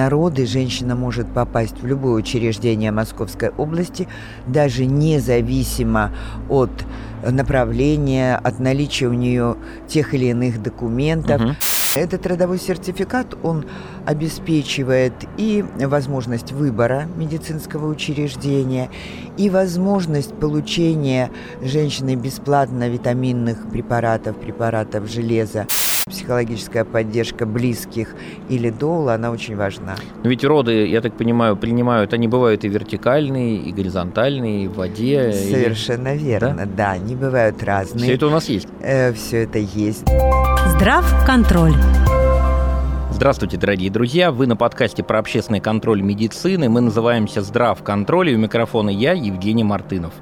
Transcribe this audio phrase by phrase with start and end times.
[0.00, 4.08] на роды женщина может попасть в любое учреждение Московской области,
[4.46, 6.10] даже независимо
[6.48, 6.70] от
[7.22, 9.56] направления, от наличия у нее
[9.88, 11.42] тех или иных документов.
[11.42, 11.50] Угу.
[11.96, 13.66] Этот родовой сертификат, он
[14.06, 18.88] обеспечивает и возможность выбора медицинского учреждения,
[19.36, 21.30] и возможность получения
[21.62, 25.66] женщиной бесплатно витаминных препаратов, препаратов железа
[26.04, 28.14] психологическая поддержка близких
[28.48, 29.96] или доула, она очень важна.
[30.22, 34.74] Но ведь роды, я так понимаю, принимают, они бывают и вертикальные, и горизонтальные, и в
[34.74, 35.32] воде.
[35.32, 36.18] Совершенно и...
[36.18, 36.66] верно, да?
[36.76, 38.04] да, они бывают разные.
[38.04, 38.68] Все это у нас есть?
[38.80, 40.06] Э, все это есть.
[40.68, 41.74] Здрав контроль.
[43.10, 44.32] Здравствуйте, дорогие друзья!
[44.32, 46.70] Вы на подкасте про общественный контроль медицины.
[46.70, 50.14] Мы называемся «Здрав контроль» и у микрофона я, Евгений Мартынов.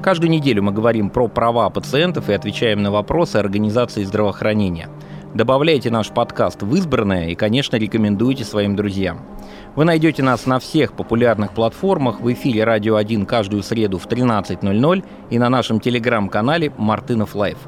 [0.00, 4.88] Каждую неделю мы говорим про права пациентов и отвечаем на вопросы организации здравоохранения–
[5.34, 9.20] Добавляйте наш подкаст в избранное и, конечно, рекомендуйте своим друзьям.
[9.76, 15.04] Вы найдете нас на всех популярных платформах в эфире «Радио 1» каждую среду в 13.00
[15.28, 17.58] и на нашем телеграм-канале «Мартынов Live».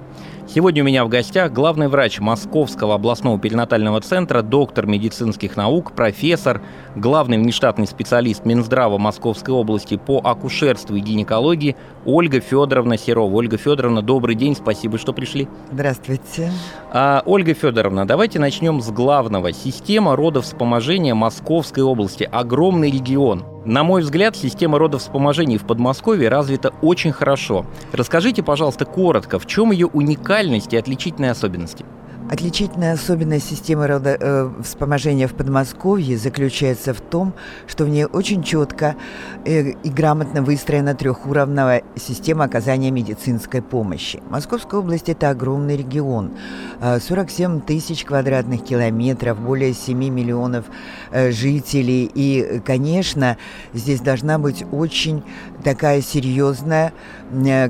[0.52, 6.60] Сегодня у меня в гостях главный врач Московского областного перинатального центра, доктор медицинских наук, профессор,
[6.96, 13.32] главный внештатный специалист Минздрава Московской области по акушерству и гинекологии Ольга Федоровна Серова.
[13.32, 15.46] Ольга Федоровна, добрый день, спасибо, что пришли.
[15.70, 16.50] Здравствуйте.
[16.92, 19.52] А, Ольга Федоровна, давайте начнем с главного.
[19.52, 22.24] Система родовспоможения Московской области.
[22.24, 23.44] Огромный регион.
[23.64, 27.66] На мой взгляд, система родовспоможения в Подмосковье развита очень хорошо.
[27.92, 31.84] Расскажите, пожалуйста, коротко, в чем ее уникальность и отличительные особенности?
[32.30, 37.34] Отличительная особенность системы рода, э, вспоможения в Подмосковье заключается в том,
[37.66, 38.94] что в ней очень четко
[39.44, 44.22] э, и грамотно выстроена трехуровневая система оказания медицинской помощи.
[44.30, 46.30] Московская область– это огромный регион.
[46.80, 50.66] 47 э, тысяч квадратных километров, более 7 миллионов
[51.10, 52.08] э, жителей.
[52.14, 53.38] И, конечно,
[53.74, 55.24] здесь должна быть очень
[55.64, 56.92] такая серьезная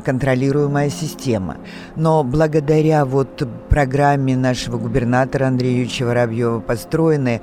[0.04, 1.56] контролируемая система.
[1.96, 7.40] Но благодаря вот программе на нашего губернатора Андрея Юрьевича Воробьева построены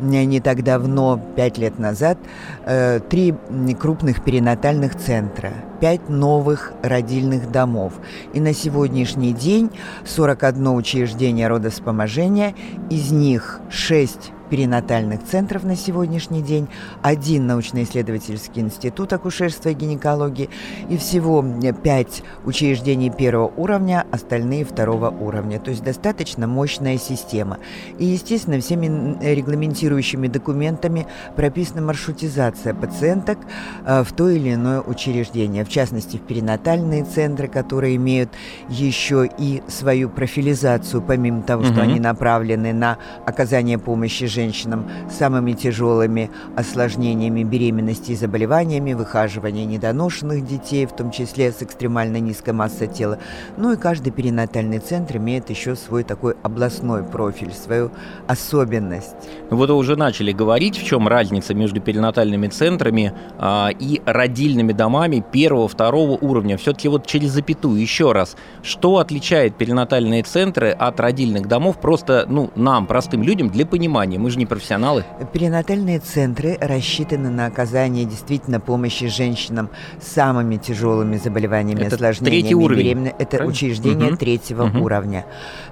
[0.00, 2.18] не так давно, пять лет назад,
[2.66, 3.32] э, три
[3.80, 7.92] крупных перинатальных центра, пять новых родильных домов.
[8.34, 9.70] И на сегодняшний день
[10.04, 12.54] 41 учреждение родовспоможения,
[12.90, 16.68] из них 6 перинатальных центров на сегодняшний день,
[17.02, 20.48] один научно-исследовательский институт акушерства и гинекологии
[20.88, 21.44] и всего
[21.82, 25.60] пять учреждений первого уровня, остальные второго уровня.
[25.60, 27.58] То есть достаточно мощная система.
[27.98, 33.38] И, естественно, всеми регламентирующими документами прописана маршрутизация пациенток
[33.84, 35.64] э, в то или иное учреждение.
[35.64, 38.30] В частности, в перинатальные центры, которые имеют
[38.68, 41.72] еще и свою профилизацию, помимо того, угу.
[41.72, 44.37] что они направлены на оказание помощи женщинам
[45.10, 52.18] с самыми тяжелыми осложнениями беременности и заболеваниями, выхаживание недоношенных детей, в том числе с экстремально
[52.18, 53.18] низкой массой тела.
[53.56, 57.90] Ну и каждый перинатальный центр имеет еще свой такой областной профиль, свою
[58.26, 59.14] особенность.
[59.50, 64.72] Ну вот вы уже начали говорить, в чем разница между перинатальными центрами а, и родильными
[64.72, 66.56] домами первого, второго уровня.
[66.56, 72.50] Все-таки вот через запятую еще раз, что отличает перинатальные центры от родильных домов просто, ну,
[72.54, 74.18] нам, простым людям, для понимания.
[74.18, 75.06] Мы мы же не профессионалы.
[75.32, 79.70] Перинатальные центры рассчитаны на оказание действительно помощи женщинам
[80.02, 82.42] с самыми тяжелыми заболеваниями, Это осложнениями.
[82.42, 82.82] Третий уровень.
[82.82, 83.08] Беременна...
[83.18, 83.50] Это Правильно?
[83.50, 84.16] учреждение угу.
[84.18, 84.80] третьего угу.
[84.80, 85.24] уровня,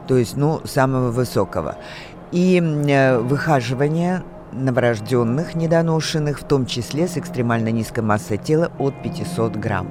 [0.09, 1.77] то есть, ну, самого высокого.
[2.33, 4.23] И э, выхаживание
[4.53, 9.89] новорожденных недоношенных, в том числе с экстремально низкой массой тела от 500 грамм.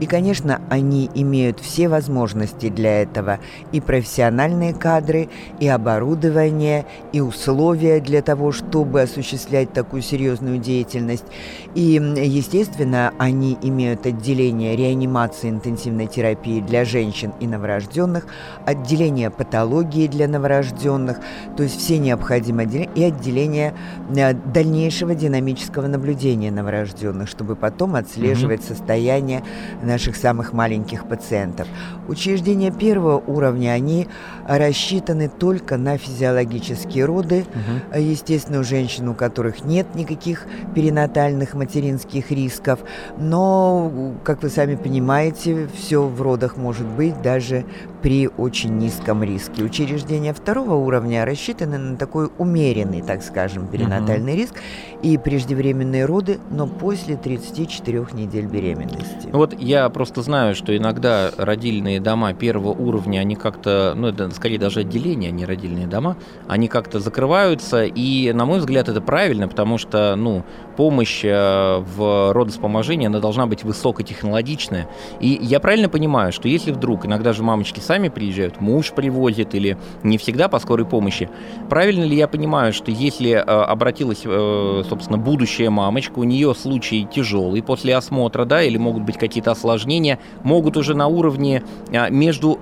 [0.00, 3.38] И, конечно, они имеют все возможности для этого
[3.72, 5.28] и профессиональные кадры,
[5.60, 11.26] и оборудование, и условия для того, чтобы осуществлять такую серьезную деятельность.
[11.74, 18.26] И, естественно, они имеют отделение реанимации интенсивной терапии для женщин и новорожденных,
[18.64, 21.18] отделение патологии для новорожденных,
[21.56, 23.74] то есть все необходимые отделения, и отделение
[24.08, 28.68] дальнейшего динамического наблюдения новорожденных, чтобы потом отслеживать угу.
[28.68, 29.42] состояние
[29.82, 31.68] наших самых маленьких пациентов.
[32.08, 34.08] Учреждения первого уровня, они
[34.46, 37.44] рассчитаны только на физиологические роды.
[37.92, 38.00] Угу.
[38.00, 42.80] Естественно, у женщин, у которых нет никаких перинатальных материнских рисков,
[43.18, 47.64] но, как вы сами понимаете, все в родах может быть, даже
[48.02, 49.62] при очень низком риске.
[49.62, 54.40] Учреждения второго уровня рассчитаны на такой умеренный, так скажем, перинатальный угу.
[54.40, 54.54] риск
[55.02, 59.28] и преждевременные роды, но после 34 недель беременности.
[59.32, 64.58] Вот я просто знаю, что иногда родильные дома первого уровня, они как-то, ну это скорее
[64.58, 66.16] даже отделения, а не родильные дома,
[66.48, 70.44] они как-то закрываются, и, на мой взгляд, это правильно, потому что, ну,
[70.76, 74.88] помощь э, в родоспоможении, она должна быть высокотехнологичная.
[75.20, 79.76] И я правильно понимаю, что если вдруг, иногда же мамочки сами приезжают, муж привозит или
[80.02, 81.28] не всегда по скорой помощи,
[81.68, 87.06] правильно ли я понимаю, что если э, обратилась, э, собственно, будущая мамочка, у нее случай
[87.12, 91.62] тяжелый после осмотра, да, или могут быть какие-то осложнения, могут уже на уровне
[92.10, 92.58] между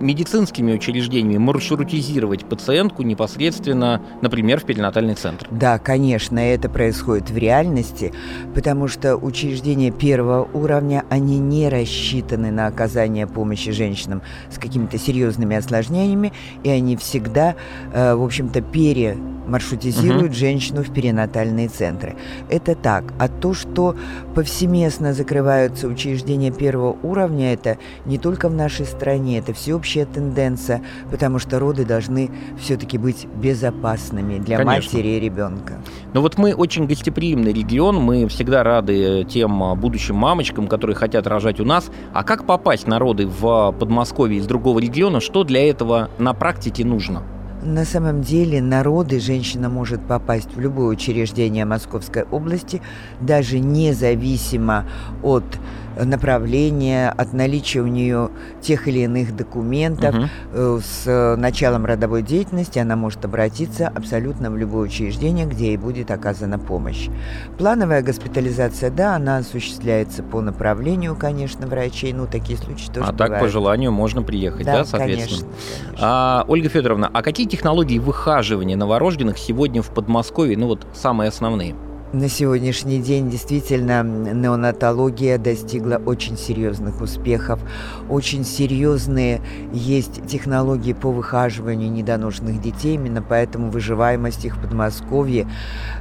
[0.00, 5.46] медицинскими учреждениями маршрутизировать пациентку непосредственно, например, в перинатальный центр?
[5.50, 8.12] Да, конечно, это происходит в реальности,
[8.54, 15.56] потому что учреждения первого уровня, они не рассчитаны на оказание помощи женщинам с какими-то серьезными
[15.56, 17.56] осложнениями, и они всегда,
[17.92, 19.16] э, в общем-то, пере
[19.50, 20.34] маршрутизируют угу.
[20.34, 22.16] женщину в перинатальные центры.
[22.48, 23.04] Это так.
[23.18, 23.96] А то, что
[24.34, 31.38] повсеместно закрываются учреждения первого уровня, это не только в нашей стране, это всеобщая тенденция, потому
[31.38, 34.96] что роды должны все-таки быть безопасными для Конечно.
[34.96, 35.74] матери и ребенка.
[36.12, 41.26] Но вот мы очень гостеприимный регион, мы всегда рады тем а, будущим мамочкам, которые хотят
[41.26, 41.90] рожать у нас.
[42.12, 45.20] А как попасть на роды в Подмосковье из другого региона?
[45.20, 47.22] Что для этого на практике нужно?
[47.62, 52.80] На самом деле народы женщина может попасть в любое учреждение Московской области,
[53.20, 54.86] даже независимо
[55.22, 55.44] от
[55.98, 60.14] направления, от наличия у нее тех или иных документов.
[60.14, 60.80] Угу.
[60.80, 66.58] С началом родовой деятельности она может обратиться абсолютно в любое учреждение, где ей будет оказана
[66.58, 67.08] помощь.
[67.58, 73.18] Плановая госпитализация, да, она осуществляется по направлению, конечно, врачей, ну, такие случаи тоже А бывают.
[73.18, 75.40] так, по желанию, можно приехать, да, да соответственно?
[75.40, 75.46] Конечно,
[75.86, 75.98] конечно.
[76.00, 81.74] А, Ольга Федоровна, а какие технологии выхаживания новорожденных сегодня в Подмосковье, ну, вот самые основные?
[82.12, 87.60] На сегодняшний день действительно неонатология достигла очень серьезных успехов.
[88.08, 89.40] Очень серьезные
[89.72, 92.96] есть технологии по выхаживанию недоношенных детей.
[92.96, 95.46] Именно поэтому выживаемость их в Подмосковье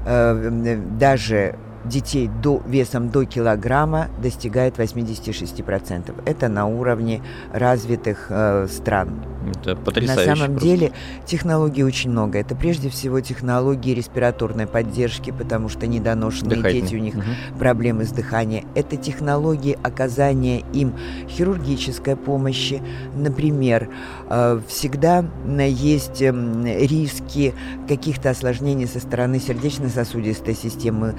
[0.08, 6.24] э, даже детей до, весом до килограмма достигает 86%.
[6.26, 7.22] Это на уровне
[7.54, 9.24] развитых э, стран.
[9.50, 10.30] Это потрясающе.
[10.30, 10.68] На самом просто.
[10.68, 10.92] деле
[11.26, 12.38] технологий очень много.
[12.38, 16.82] Это прежде всего технологии респираторной поддержки, потому что недоношенные Дыхательные.
[16.82, 17.24] дети, у них угу.
[17.58, 18.68] проблемы с дыханием.
[18.76, 20.94] Это технологии оказания им
[21.28, 22.82] хирургической помощи.
[23.16, 23.90] Например,
[24.30, 25.26] э, всегда
[25.68, 27.54] есть эм, риски
[27.88, 31.16] каких-то осложнений со стороны сердечно-сосудистой системы,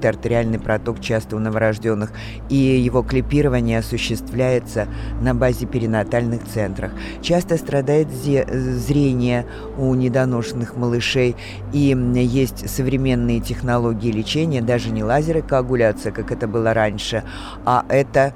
[0.00, 2.12] открытый артериальный проток часто у новорожденных,
[2.48, 4.86] и его клипирование осуществляется
[5.20, 6.92] на базе перинатальных центрах.
[7.22, 9.46] Часто страдает зрение
[9.78, 11.36] у недоношенных малышей,
[11.72, 17.22] и есть современные технологии лечения, даже не лазерокоагуляция, как это было раньше,
[17.64, 18.32] а это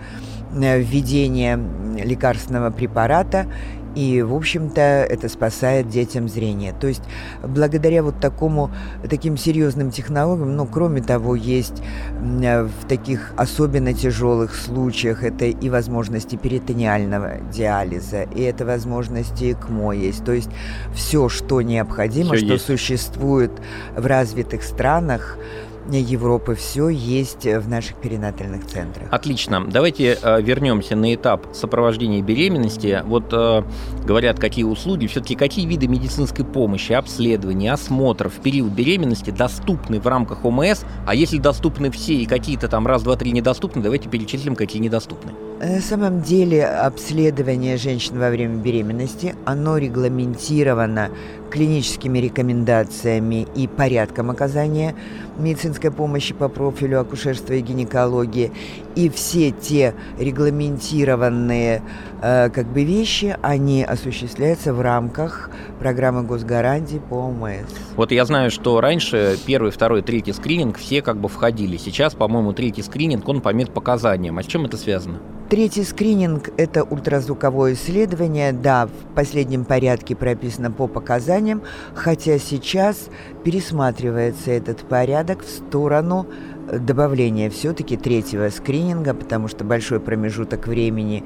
[0.52, 1.58] э, введение
[2.04, 3.46] лекарственного препарата
[3.94, 6.74] и, в общем-то, это спасает детям зрение.
[6.78, 7.02] То есть,
[7.42, 8.70] благодаря вот такому,
[9.08, 11.82] таким серьезным технологиям, ну, кроме того, есть
[12.20, 20.24] в таких особенно тяжелых случаях это и возможности перитониального диализа, и это возможности КМО есть.
[20.24, 20.50] То есть,
[20.94, 22.66] все, что необходимо, все что есть.
[22.66, 23.52] существует
[23.96, 25.38] в развитых странах,
[25.90, 29.08] Европы все есть в наших перинатальных центрах.
[29.10, 29.64] Отлично.
[29.66, 33.02] Давайте э, вернемся на этап сопровождения беременности.
[33.04, 33.62] Вот э,
[34.04, 40.06] говорят, какие услуги, все-таки какие виды медицинской помощи, обследований, осмотров в период беременности доступны в
[40.06, 44.56] рамках ОМС, а если доступны все и какие-то там раз, два, три недоступны, давайте перечислим,
[44.56, 45.32] какие недоступны.
[45.60, 51.10] На самом деле обследование женщин во время беременности, оно регламентировано
[51.54, 54.96] клиническими рекомендациями и порядком оказания
[55.38, 58.50] медицинской помощи по профилю акушерства и гинекологии.
[58.96, 61.80] И все те регламентированные
[62.20, 67.70] э, как бы вещи, они осуществляются в рамках программы госгарантии по ОМС.
[67.94, 71.76] Вот я знаю, что раньше первый, второй, третий скрининг все как бы входили.
[71.76, 74.36] Сейчас, по-моему, третий скрининг, он по медпоказаниям.
[74.38, 75.20] А с чем это связано?
[75.54, 78.50] Третий скрининг– это ультразвуковое исследование.
[78.52, 81.62] Да, в последнем порядке прописано по показаниям,
[81.94, 83.08] хотя сейчас
[83.44, 86.26] пересматривается этот порядок в сторону
[86.72, 91.22] добавления все-таки третьего скрининга, потому что большой промежуток времени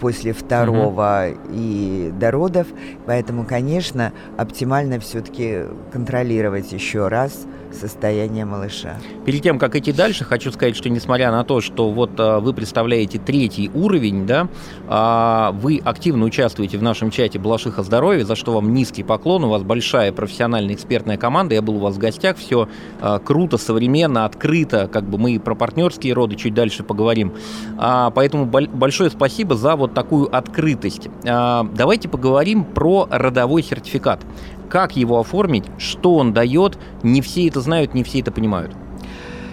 [0.00, 1.52] после второго угу.
[1.52, 2.68] и до родов,
[3.04, 7.44] поэтому, конечно, оптимально все-таки контролировать еще раз
[7.76, 8.96] состояние малыша.
[9.24, 12.52] Перед тем, как идти дальше, хочу сказать, что несмотря на то, что вот а, вы
[12.52, 14.48] представляете третий уровень, да,
[14.88, 19.48] а, вы активно участвуете в нашем чате «Балашиха здоровья», за что вам низкий поклон, у
[19.48, 22.68] вас большая профессиональная экспертная команда, я был у вас в гостях, все
[23.00, 27.32] а, круто, современно, открыто, как бы мы про партнерские роды чуть дальше поговорим.
[27.78, 31.08] А, поэтому большое спасибо за вот такую открытость.
[31.24, 34.20] А, давайте поговорим про родовой сертификат
[34.68, 38.74] как его оформить, что он дает, не все это знают, не все это понимают.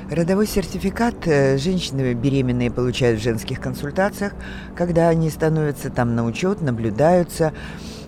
[0.10, 4.34] Родовой сертификат э, женщины беременные получают в женских консультациях,
[4.75, 7.53] когда они становятся там на учет, наблюдаются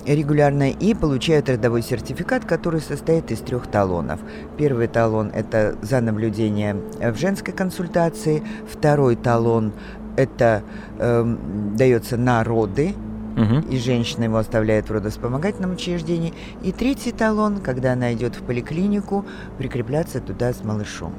[0.05, 4.19] регулярно и получают родовой сертификат, который состоит из трех талонов.
[4.57, 9.74] Первый талон– это за наблюдение в женской консультации, второй талон–
[10.15, 10.63] это
[11.00, 11.35] э,
[11.75, 12.93] дается на роды,
[13.35, 13.67] угу.
[13.69, 16.33] и женщина его оставляет в родовспомогательном учреждении.
[16.63, 19.25] И третий талон, когда она идет в поликлинику,
[19.57, 21.13] прикрепляться туда с малышом.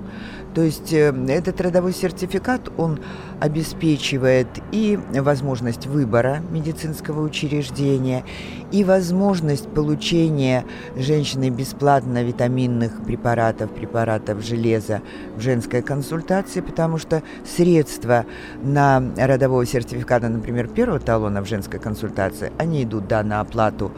[0.57, 2.99] То есть э, этот родовой сертификат, он
[3.41, 8.25] обеспечивает и возможность выбора медицинского учреждения,
[8.73, 10.65] и возможность получения
[10.97, 15.03] женщиной бесплатно витаминных препаратов, препаратов железа
[15.37, 18.25] в женской консультации, потому что средства
[18.63, 23.93] на родового сертификата, например, первого талона в женской консультации, они идут да, на оплату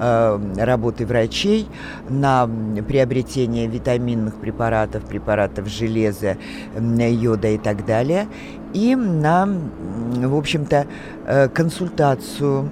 [0.00, 1.68] э, работы врачей,
[2.08, 2.50] на
[2.88, 6.36] приобретение витаминных препаратов, препаратов железа, железа,
[6.76, 8.26] йода и так далее,
[8.72, 10.86] и на, в общем-то,
[11.26, 12.68] э, консультацию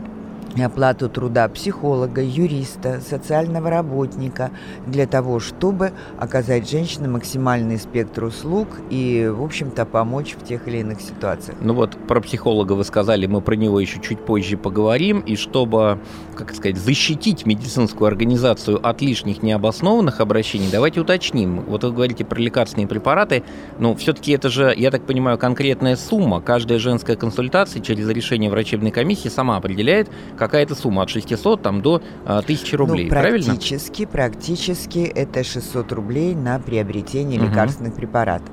[0.56, 4.50] оплату труда психолога, юриста, социального работника
[4.86, 10.78] для того, чтобы оказать женщине максимальный спектр услуг и, в общем-то, помочь в тех или
[10.78, 11.56] иных ситуациях.
[11.60, 15.98] Ну вот про психолога вы сказали, мы про него еще чуть позже поговорим, и чтобы,
[16.34, 21.60] как сказать, защитить медицинскую организацию от лишних необоснованных обращений, давайте уточним.
[21.62, 23.44] Вот вы говорите про лекарственные препараты,
[23.78, 26.40] но все-таки это же, я так понимаю, конкретная сумма.
[26.40, 30.08] Каждая женская консультация через решение врачебной комиссии сама определяет,
[30.38, 34.33] какая-то сумма от 600 там, до 1000 а, рублей, ну, практически, правильно?
[34.33, 37.49] Практически это 600 рублей на приобретение угу.
[37.49, 38.50] лекарственных препаратов.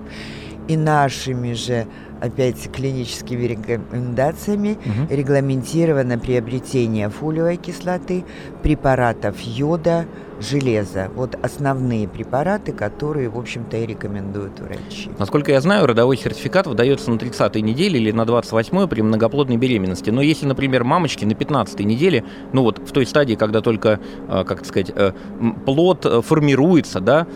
[0.68, 1.86] И нашими же
[2.22, 5.13] опять клиническими рекомендациями угу.
[5.13, 8.24] регламентировано приобретение фолиевой кислоты,
[8.62, 10.05] препаратов йода,
[10.39, 11.10] железа.
[11.15, 15.10] Вот основные препараты, которые, в общем-то, и рекомендуют врачи.
[15.17, 20.10] Насколько я знаю, родовой сертификат выдается на 30-й неделе или на 28-й при многоплодной беременности.
[20.10, 24.43] Но если, например, мамочки на 15-й неделе, ну вот в той стадии, когда только, э,
[24.45, 25.12] как сказать, э,
[25.65, 27.27] плод э, формируется, да,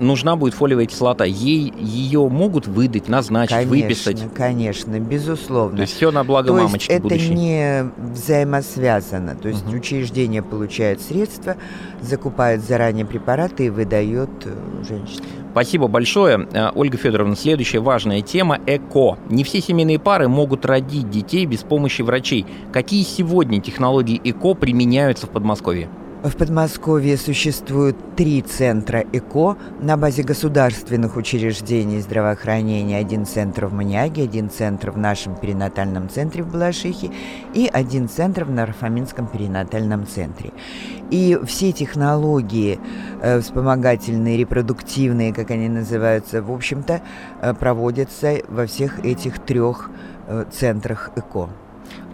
[0.00, 1.24] нужна будет фолиевая кислота.
[1.24, 4.34] Ей ее могут выдать, назначить, конечно, выписать?
[4.34, 5.76] Конечно, безусловно.
[5.76, 7.34] То есть все на благо То мамочки есть это будущей.
[7.34, 9.36] не взаимосвязано.
[9.36, 9.76] То есть угу.
[9.76, 11.56] учреждение получает средства,
[12.00, 15.24] закупает заранее препараты и выдает э, женщине.
[15.52, 17.34] Спасибо большое, э, Ольга Федоровна.
[17.34, 19.18] Следующая важная тема– ЭКО.
[19.28, 22.46] Не все семейные пары могут родить детей без помощи врачей.
[22.72, 25.88] Какие сегодня технологии ЭКО применяются в Подмосковье?
[26.22, 32.98] В Подмосковье существует три центра ЭКО на базе государственных учреждений здравоохранения.
[32.98, 37.10] Один центр в Маниаге, один центр в нашем перинатальном центре в Балашихе
[37.54, 40.52] и один центр в Нарфаминском перинатальном центре.
[41.10, 42.78] И все технологии
[43.22, 47.00] э, вспомогательные, репродуктивные, как они называются, в общем-то,
[47.40, 49.90] э, проводятся во всех этих трех
[50.26, 51.48] э, центрах ЭКО.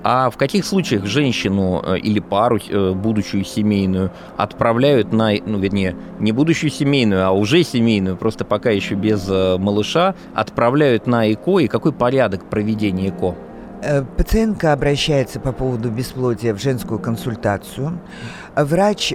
[0.09, 5.97] А в каких случаях женщину э, или пару, э, будущую семейную, отправляют на, ну, вернее,
[6.21, 11.59] не будущую семейную, а уже семейную, просто пока еще без э, малыша, отправляют на ЭКО,
[11.59, 13.35] и какой порядок проведения ЭКО?
[14.17, 17.99] Пациентка обращается по поводу бесплодия в женскую консультацию.
[18.57, 19.15] Врач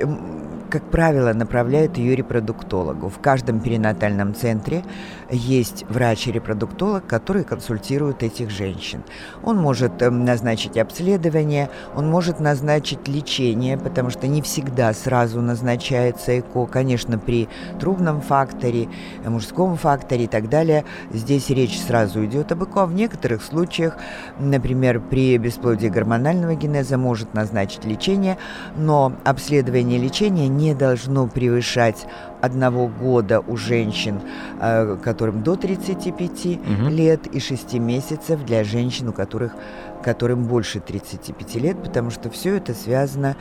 [0.71, 3.09] как правило, направляют ее репродуктологу.
[3.09, 4.83] В каждом перинатальном центре
[5.29, 9.03] есть врач-репродуктолог, который консультирует этих женщин.
[9.43, 16.39] Он может эм, назначить обследование, он может назначить лечение, потому что не всегда сразу назначается
[16.39, 16.65] ЭКО.
[16.67, 18.87] Конечно, при трубном факторе,
[19.25, 22.83] мужском факторе и так далее, здесь речь сразу идет об ЭКО.
[22.83, 23.97] А в некоторых случаях,
[24.39, 28.37] например, при бесплодии гормонального генеза может назначить лечение,
[28.77, 32.05] но обследование лечения не должно превышать
[32.41, 34.21] одного года у женщин,
[34.59, 36.89] э, которым до 35 угу.
[36.89, 39.53] лет, и 6 месяцев для женщин, у которых
[40.01, 43.37] которым больше 35 лет, потому что все это связано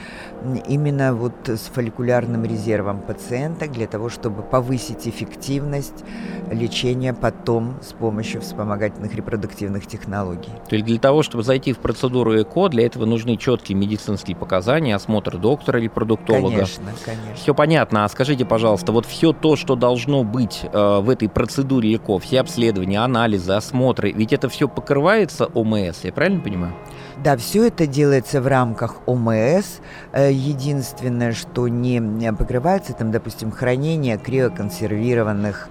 [0.68, 6.04] именно вот с фолликулярным резервом пациента для того, чтобы повысить эффективность
[6.50, 10.52] лечения потом с помощью вспомогательных репродуктивных технологий.
[10.68, 14.94] То есть для того, чтобы зайти в процедуру ЭКО, для этого нужны четкие медицинские показания,
[14.94, 16.50] осмотр доктора или продуктолога.
[16.50, 17.34] Конечно, конечно.
[17.34, 18.04] Все понятно.
[18.04, 22.40] А скажите, пожалуйста, вот все то, что должно быть э, в этой процедуре ЭКО, все
[22.40, 26.74] обследования, анализы, осмотры, ведь это все покрывается ОМС, я правильно понимаю?
[27.22, 29.80] Да, все это делается в рамках ОМС.
[30.12, 35.68] Э, единственное, что не покрывается, там, допустим, хранение криоконсервированных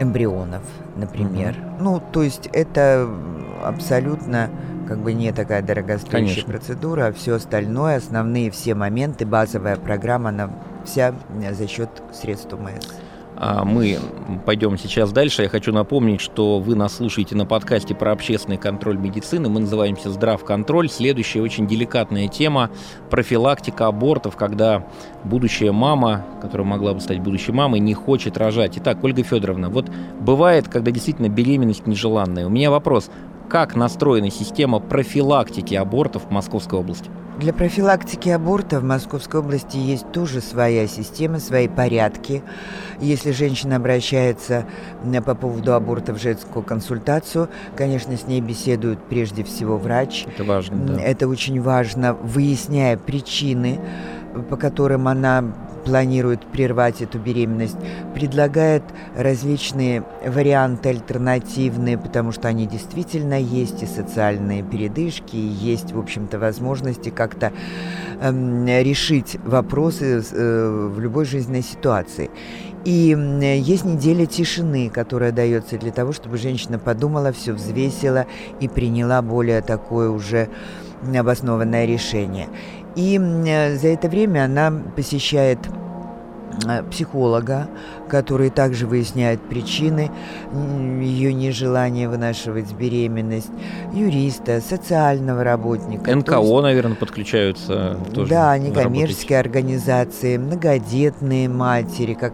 [0.00, 0.62] эмбрионов,
[0.96, 1.56] например.
[1.58, 1.84] Угу.
[1.84, 3.08] Ну, то есть это
[3.64, 4.50] абсолютно
[4.86, 6.52] как бы не такая дорогостоящая Конечно.
[6.52, 10.50] процедура, а все остальное, основные все моменты, базовая программа, она
[10.84, 11.14] вся
[11.52, 12.86] за счет средств ОМС.
[13.38, 13.98] А мы
[14.46, 15.42] пойдем сейчас дальше.
[15.42, 19.50] Я хочу напомнить, что вы нас слушаете на подкасте про общественный контроль медицины.
[19.50, 20.88] Мы называемся «Здравконтроль».
[20.88, 22.70] Следующая очень деликатная тема–
[23.10, 24.86] профилактика абортов, когда
[25.22, 28.78] будущая мама, которая могла бы стать будущей мамой, не хочет рожать.
[28.78, 32.46] Итак, Ольга Федоровна, вот бывает, когда действительно беременность нежеланная.
[32.46, 33.10] У меня вопрос.
[33.48, 37.10] Как настроена система профилактики абортов в Московской области?
[37.38, 42.42] Для профилактики аборта в Московской области есть тоже своя система, свои порядки.
[42.98, 44.64] Если женщина обращается
[45.24, 50.24] по поводу аборта в женскую консультацию, конечно, с ней беседует прежде всего врач.
[50.26, 51.00] Это важно, да.
[51.00, 53.80] Это очень важно, выясняя причины,
[54.48, 55.44] по которым она
[55.86, 57.76] планирует прервать эту беременность,
[58.14, 58.82] предлагает
[59.16, 66.38] различные варианты альтернативные, потому что они действительно есть, и социальные передышки, и есть, в общем-то,
[66.38, 67.52] возможности как-то
[68.20, 72.30] э, решить вопросы э, в любой жизненной ситуации.
[72.84, 73.16] И
[73.64, 78.26] есть неделя тишины, которая дается для того, чтобы женщина подумала, все взвесила
[78.60, 80.48] и приняла более такое уже
[81.16, 82.48] обоснованное решение.
[82.96, 85.58] И за это время она посещает
[86.66, 87.68] э, психолога,
[88.08, 90.10] который также выясняет причины
[91.00, 93.50] ее нежелания вынашивать беременность,
[93.92, 96.14] юриста, социального работника.
[96.14, 98.30] НКО, есть, наверное, подключаются тоже.
[98.30, 102.32] Да, некоммерческие организации, многодетные матери, как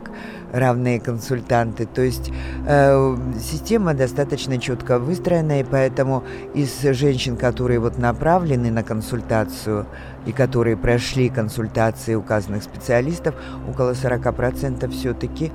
[0.52, 1.86] равные консультанты.
[1.86, 2.30] То есть
[2.66, 9.86] э, система достаточно четко выстроена, и поэтому из женщин, которые вот направлены на консультацию
[10.26, 13.34] и которые прошли консультации указанных специалистов,
[13.68, 15.50] около 40% все-таки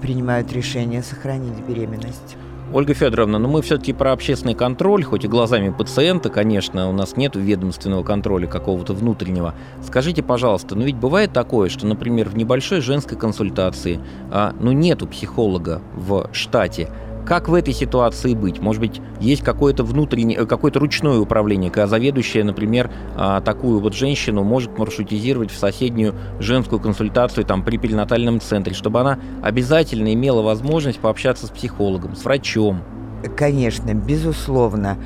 [0.00, 2.36] принимают решение сохранить беременность.
[2.72, 7.16] Ольга Федоровна, ну мы все-таки про общественный контроль, хоть и глазами пациента, конечно, у нас
[7.16, 9.56] нет ведомственного контроля какого-то внутреннего.
[9.84, 13.98] Скажите, пожалуйста, ну ведь бывает такое, что, например, в небольшой женской консультации,
[14.30, 16.88] а, ну нету психолога в штате,
[17.30, 18.58] как в этой ситуации быть?
[18.58, 23.94] Может быть, есть какое-то внутреннее, э, какое-то ручное управление, когда заведующая, например, а, такую вот
[23.94, 30.42] женщину может маршрутизировать в соседнюю женскую консультацию там, при перинатальном центре, чтобы она обязательно имела
[30.42, 32.82] возможность пообщаться с психологом, с врачом.
[33.36, 34.98] Конечно, безусловно.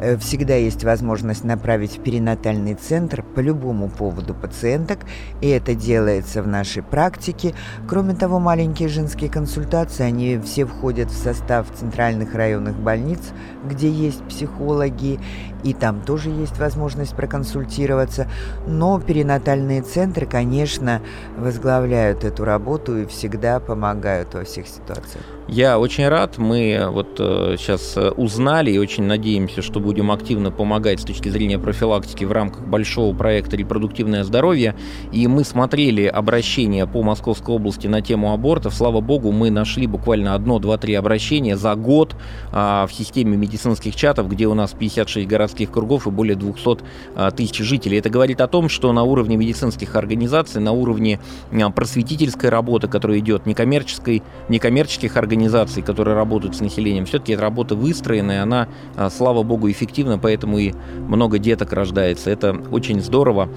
[0.00, 5.00] Э, всегда есть возможность направить в перинатальный центр по любому поводу пациенток,
[5.42, 7.54] и это делается в нашей практике.
[7.86, 13.20] Кроме того, маленькие женские консультации, они все входят в состав центральных районных больниц,
[13.68, 15.20] где есть психологи,
[15.62, 18.28] и там тоже есть возможность проконсультироваться.
[18.66, 21.00] Но перинатальные центры, конечно,
[21.36, 25.24] возглавляют эту работу и всегда помогают во всех ситуациях.
[25.48, 26.38] Я очень рад.
[26.38, 31.28] Мы вот э, сейчас э, узнали и очень надеемся, что будем активно помогать с точки
[31.28, 34.76] зрения профилактики в рамках большого проекта «Репродуктивное здоровье».
[35.10, 38.74] И мы смотрели обращения по Московской области на тему абортов.
[38.74, 42.14] Слава богу, мы нашли буквально одно, два, три обращения за год
[42.52, 46.78] а, в системе медицинских чатов, где у нас 56 городских кругов и более 200
[47.14, 47.98] а, тысяч жителей.
[47.98, 51.20] Это говорит о том, что на уровне медицинских организаций, на уровне
[51.52, 57.74] а, просветительской работы, которая идет, некоммерческой, некоммерческих организаций, которые работают с населением, все-таки эта работа
[57.74, 60.72] выстроенная, она, а, слава богу, эффективна, поэтому и
[61.08, 62.30] много деток рождается.
[62.30, 63.48] Это очень здорово.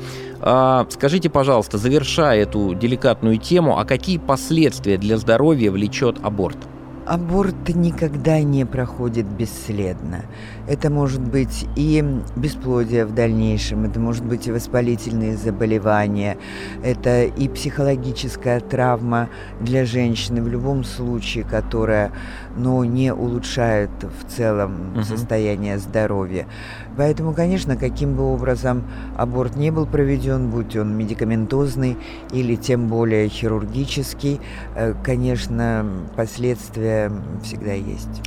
[0.90, 6.58] Скажите, пожалуйста, завершая эту деликатную тему, а какие последствия для здоровья влечет аборт?
[7.06, 10.24] Аборт никогда не проходит бесследно.
[10.68, 12.04] Это может быть и
[12.36, 16.38] бесплодие в дальнейшем, это может быть и воспалительные заболевания,
[16.84, 22.12] это и психологическая травма для женщины в любом случае, которая
[22.56, 25.04] ну, не улучшает в целом угу.
[25.04, 26.48] состояние здоровья.
[26.96, 28.84] Поэтому, конечно, каким бы образом
[29.18, 31.98] аборт не был проведен, будь он медикаментозный
[32.32, 34.40] или тем более хирургический,
[34.76, 37.12] э, конечно, последствия
[37.44, 38.22] всегда есть.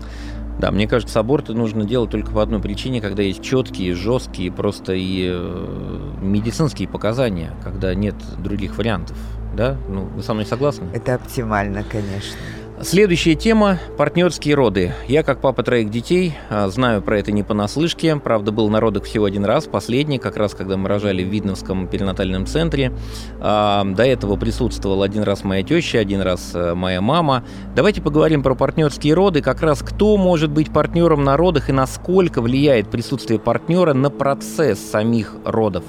[0.59, 4.95] Да, мне кажется, аборты нужно делать только по одной причине, когда есть четкие, жесткие, просто
[4.95, 9.19] и э, медицинские показания, когда нет других вариантов.
[9.55, 9.77] Да?
[9.89, 10.89] Ну, вы со мной согласны?
[10.95, 12.39] Это оптимально, конечно.
[12.83, 14.93] Следующая тема– партнерские роды.
[15.09, 18.17] Я, как папа троих детей, а, знаю про это не понаслышке.
[18.17, 21.89] Правда, был на родах всего один раз, последний, как раз когда мы рожали в Видновском
[21.89, 22.93] перинатальном центре.
[23.41, 27.45] А, до этого присутствовал один раз моя теща, один раз э, моя мама.
[27.75, 29.41] Давайте поговорим про партнерские роды.
[29.41, 34.79] Как раз кто может быть партнером на родах и насколько влияет присутствие партнера на процесс
[34.79, 35.83] самих родов?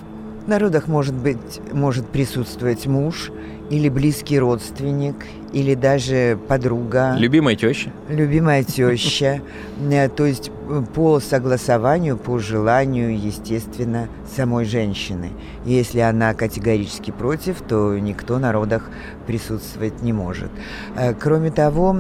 [0.48, 3.30] На родах может быть, может присутствовать муж
[3.70, 5.16] или близкий родственник,
[5.54, 7.16] или даже подруга.
[7.18, 7.92] Любимая теща.
[8.10, 9.42] Любимая теща.
[9.80, 15.32] Э, то есть э, по согласованию, по желанию, естественно, самой женщины.
[15.66, 18.90] Если она категорически против, то никто на родах
[19.28, 20.50] присутствовать не может.
[20.96, 21.96] Э, кроме того,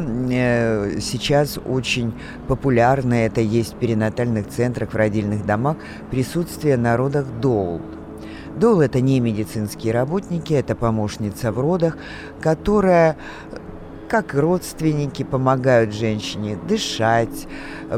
[1.00, 2.14] сейчас очень
[2.48, 5.78] популярно, это есть в перинатальных центрах, в родильных домах,
[6.10, 7.82] присутствие на родах доул.
[8.60, 11.98] Дол– это не медицинские работники, это помощница в родах,
[12.42, 13.18] которая
[14.08, 17.48] как родственники помогают женщине дышать,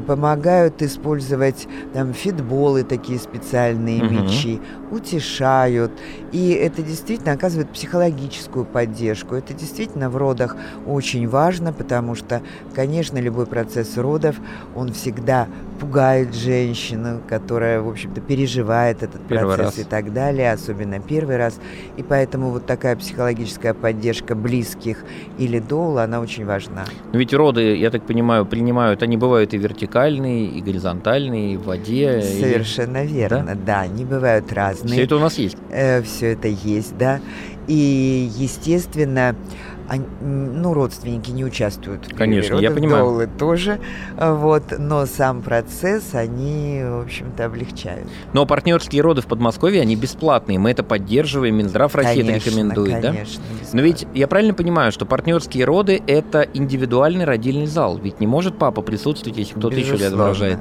[0.08, 4.14] помогают использовать там фитболы такие специальные угу.
[4.14, 4.60] мячи,
[4.92, 5.92] утешают.
[6.32, 9.36] И это действительно оказывает психологическую поддержку.
[9.36, 10.56] Это действительно в родах
[10.88, 12.42] очень важно, потому что,
[12.74, 14.36] конечно, любой процесс родов,
[14.76, 15.48] он всегда
[15.80, 19.86] пугает женщину, которая, в общем-то, переживает этот первый процесс раз.
[19.86, 21.60] и так далее, особенно первый раз.
[21.98, 25.04] И поэтому вот такая психологическая поддержка близких
[25.38, 26.86] или доула, она очень важна.
[27.14, 31.64] Но ведь роды, я так понимаю, принимают, они бывают и вертикальные, и горизонтальные, и в
[31.64, 32.22] воде.
[32.22, 33.08] Совершенно и...
[33.08, 33.58] верно, да?
[33.66, 34.94] да, они бывают разные.
[34.94, 35.58] Все это у нас есть.
[35.72, 37.20] Э, все это есть, да.
[37.68, 39.36] И, естественно,
[39.90, 43.06] они, ну, родственники не участвуют в Конечно, я понимаю.
[43.06, 43.80] Доулы тоже,
[44.18, 48.08] вот, но сам процесс они, в общем-то, облегчают.
[48.34, 53.02] Но партнерские роды в Подмосковье, они бесплатные, мы это поддерживаем, Минздрав России конечно, это рекомендует,
[53.02, 53.70] конечно, да?
[53.74, 58.60] Но ведь я правильно понимаю, что партнерские роды– это индивидуальный родильный зал, ведь не может
[58.60, 60.60] папа присутствовать, если кто-то еще рядом рожает.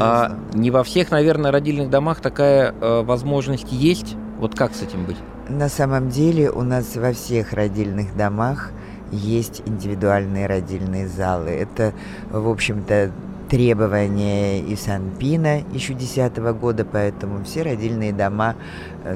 [0.00, 5.04] А, не во всех, наверное, родильных домах такая э, возможность есть, вот как с этим
[5.04, 5.18] быть?
[5.52, 8.70] На самом деле у нас во всех родильных домах
[9.10, 11.50] есть индивидуальные родильные залы.
[11.50, 11.92] Это,
[12.30, 13.10] в общем-то,
[13.50, 18.56] требования и Санпина еще 2010 года, поэтому все родильные дома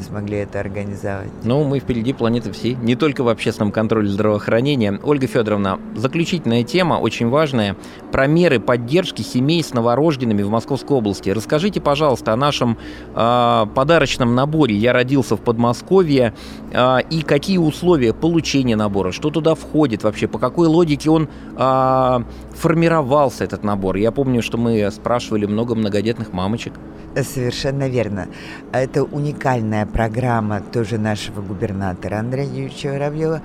[0.00, 1.28] смогли это организовать.
[1.44, 4.98] Ну, мы впереди планеты всей, не только в общественном контроле здравоохранения.
[5.02, 7.76] Ольга Федоровна, заключительная тема, очень важная,
[8.12, 11.30] про меры поддержки семей с новорожденными в Московской области.
[11.30, 12.78] Расскажите, пожалуйста, о нашем
[13.14, 16.34] э, подарочном наборе «Я родился в Подмосковье»
[16.72, 22.18] э, и какие условия получения набора, что туда входит вообще, по какой логике он э,
[22.54, 23.96] формировался, этот набор.
[23.96, 26.74] Я помню, что мы спрашивали много многодетных мамочек.
[27.22, 28.28] Совершенно верно.
[28.72, 33.42] Это уникальная программа тоже нашего губернатора Андрея Юрьевича Воробьева,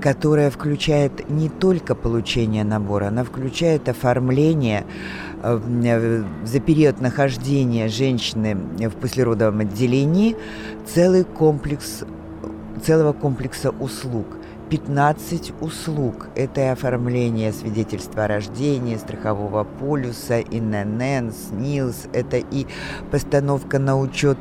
[0.00, 4.84] которая включает не только получение набора, она включает оформление
[5.42, 10.34] э, за период нахождения женщины в послеродовом отделении
[10.86, 12.02] целый комплекс,
[12.82, 14.26] целого комплекса услуг–
[14.72, 16.28] 15 услуг.
[16.34, 22.66] Это и оформление свидетельства о рождении, страхового полюса, ИНН, СНИЛС, это и
[23.10, 24.38] постановка на учет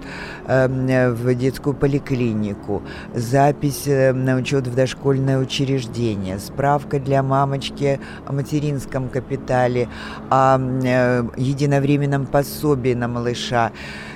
[0.48, 2.82] э, в детскую поликлинику,
[3.14, 9.90] запись э, на учет в дошкольное учреждение, справка для мамочки о материнском капитале,
[10.30, 13.74] о э, единовременном пособии на малыша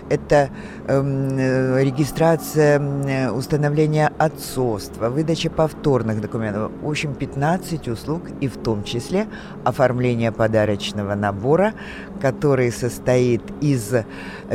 [0.10, 0.50] это
[0.88, 6.72] эм, э, регистрация э, установления отцовства, выдача повторных документов.
[6.82, 9.28] В общем, 15 услуг и в том числе
[9.64, 11.74] оформление подарочного набора,
[12.22, 13.94] который состоит из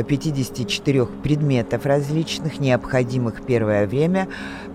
[0.07, 4.27] 54 предметов различных, необходимых первое время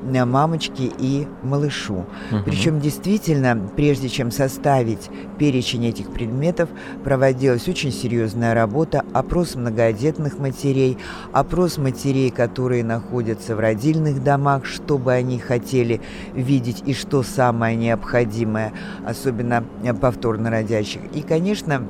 [0.03, 2.05] э, мамочке и малышу.
[2.31, 2.43] Угу.
[2.45, 6.69] Причем действительно, прежде чем составить перечень этих предметов,
[7.03, 10.99] проводилась очень серьезная работа, опрос многодетных матерей, матерей,
[11.33, 16.01] опрос матерей, которые находятся в родильных домах, что бы они хотели
[16.35, 18.73] видеть и что самое необходимое,
[19.07, 19.65] особенно
[20.01, 21.03] повторно родящих.
[21.15, 21.87] И, конечно,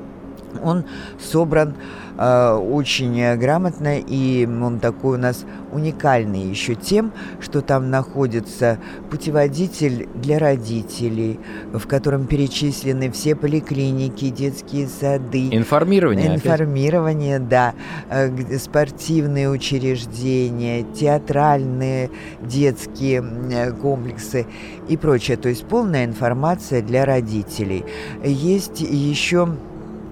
[0.62, 0.84] он
[1.18, 1.74] собран
[2.18, 8.78] э, очень грамотно, и он такой у нас уникальный еще тем, что там находится
[9.10, 11.38] путеводитель для родителей,
[11.72, 15.48] в котором перечислены все поликлиники, детские сады.
[15.50, 16.34] Информирование.
[16.34, 17.48] Информирование, опять.
[17.48, 17.74] да.
[18.10, 24.46] Э, спортивные учреждения, театральные детские э, комплексы
[24.88, 25.36] и прочее.
[25.36, 27.84] То есть полная информация для родителей.
[28.24, 29.48] Есть еще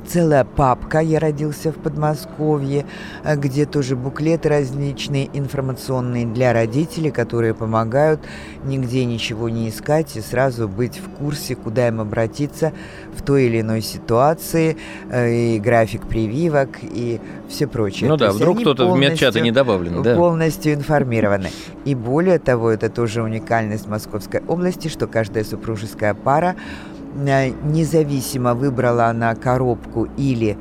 [0.06, 2.86] целая папка «Я родился в Подмосковье»,
[3.24, 8.20] э, где тоже буклеты различные информационные для родителей, которые помогают
[8.64, 12.72] нигде ничего не искать и сразу быть в курсе, куда им обратиться
[13.16, 14.76] в той или иной ситуации,
[15.10, 18.08] э, и график прививок, и все прочее.
[18.08, 20.02] Ну да, вдруг кто-то в медчаты не добавлен.
[20.02, 20.16] Да.
[20.16, 21.50] Полностью информированы.
[21.84, 26.56] И более того, это тоже уникальность Московской области, что каждая супружеская пара
[27.14, 30.56] независимо выбрала она коробку или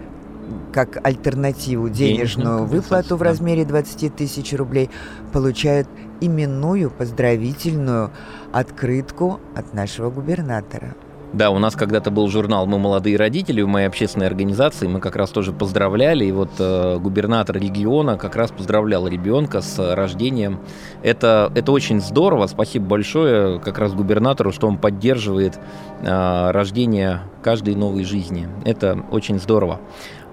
[0.71, 4.89] как альтернативу денежную выплату в размере 20 тысяч рублей,
[5.31, 5.87] получает
[6.19, 8.11] именную поздравительную
[8.51, 10.95] открытку от нашего губернатора.
[11.33, 14.85] Да, у нас когда-то был журнал «Мы молодые родители» в моей общественной организации.
[14.85, 16.25] Мы как раз тоже поздравляли.
[16.25, 20.59] И вот э, губернатор региона как раз поздравлял ребенка с рождением.
[21.01, 22.45] Это, это очень здорово.
[22.45, 25.59] Спасибо большое как раз губернатору, что он поддерживает
[26.03, 28.47] э, рождение каждой новой жизни.
[28.63, 29.79] Это очень здорово.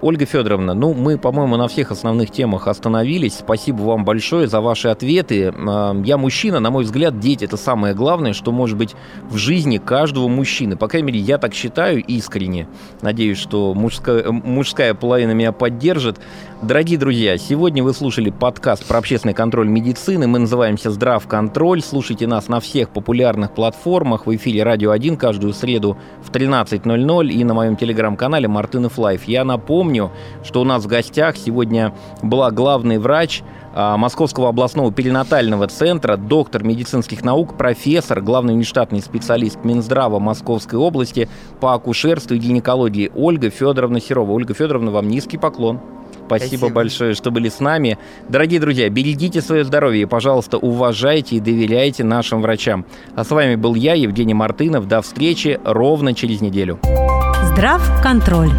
[0.01, 3.35] Ольга Федоровна, ну мы, по-моему, на всех основных темах остановились.
[3.35, 5.53] Спасибо вам большое за ваши ответы.
[6.03, 8.95] Я мужчина, на мой взгляд, дети это самое главное, что может быть
[9.29, 10.75] в жизни каждого мужчины.
[10.75, 12.67] По крайней мере, я так считаю искренне.
[13.01, 16.19] Надеюсь, что мужская, мужская половина меня поддержит.
[16.63, 20.25] Дорогие друзья, сегодня вы слушали подкаст про общественный контроль медицины.
[20.27, 21.81] Мы называемся «Здравконтроль».
[21.81, 24.25] Слушайте нас на всех популярных платформах.
[24.25, 29.25] В эфире «Радио 1» каждую среду в 13.00 и на моем телеграм-канале «Мартынов Live».
[29.25, 29.90] Я напомню,
[30.43, 36.63] что у нас в гостях сегодня была главный врач а, Московского областного перинатального центра, доктор
[36.63, 44.01] медицинских наук, профессор, главный внештатный специалист Минздрава Московской области по акушерству и гинекологии Ольга Федоровна
[44.01, 44.31] Серова.
[44.31, 45.79] Ольга Федоровна, вам низкий поклон.
[46.25, 47.97] Спасибо, Спасибо большое, что были с нами.
[48.29, 52.85] Дорогие друзья, берегите свое здоровье и, пожалуйста, уважайте и доверяйте нашим врачам.
[53.15, 54.87] А с вами был я, Евгений Мартынов.
[54.87, 56.79] До встречи ровно через неделю.
[57.51, 58.51] Здрав контроль.